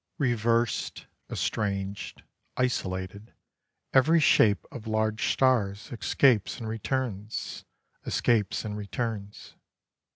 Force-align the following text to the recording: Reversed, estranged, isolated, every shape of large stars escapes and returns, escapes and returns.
Reversed, 0.17 1.05
estranged, 1.29 2.23
isolated, 2.57 3.35
every 3.93 4.19
shape 4.19 4.65
of 4.71 4.87
large 4.87 5.31
stars 5.31 5.89
escapes 5.91 6.57
and 6.59 6.67
returns, 6.67 7.65
escapes 8.03 8.65
and 8.65 8.75
returns. 8.75 9.53